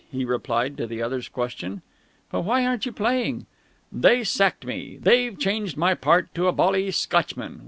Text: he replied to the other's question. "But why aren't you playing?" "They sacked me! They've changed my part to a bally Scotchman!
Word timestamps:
he 0.11 0.25
replied 0.25 0.75
to 0.77 0.87
the 0.87 0.99
other's 0.99 1.29
question. 1.29 1.83
"But 2.31 2.41
why 2.41 2.65
aren't 2.65 2.87
you 2.87 2.91
playing?" 2.91 3.45
"They 3.91 4.23
sacked 4.23 4.65
me! 4.65 4.97
They've 4.99 5.37
changed 5.37 5.77
my 5.77 5.93
part 5.93 6.33
to 6.33 6.47
a 6.47 6.51
bally 6.51 6.89
Scotchman! 6.89 7.59